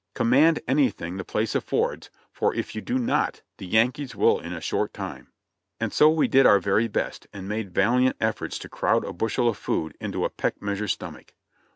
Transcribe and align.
"Command 0.15 0.61
anything 0.67 1.17
the 1.17 1.23
place 1.23 1.53
affords, 1.53 2.09
for 2.31 2.55
if 2.55 2.73
you 2.73 2.81
do 2.81 2.97
not, 2.97 3.43
the 3.59 3.67
Yankees 3.67 4.15
will 4.15 4.39
in 4.39 4.51
a 4.51 4.59
short 4.59 4.95
time." 4.95 5.27
And 5.79 5.93
so 5.93 6.09
we 6.09 6.27
did 6.27 6.47
our 6.47 6.59
very 6.59 6.87
best, 6.87 7.27
and 7.31 7.47
made 7.47 7.69
valiant 7.71 8.17
efforts 8.19 8.57
to 8.65 8.67
crowd 8.67 9.05
a 9.05 9.13
bushel 9.13 9.47
of 9.47 9.57
food 9.59 9.95
into 10.01 10.25
a 10.25 10.29
peck 10.31 10.59
measure 10.59 10.87
stomach. 10.87 11.35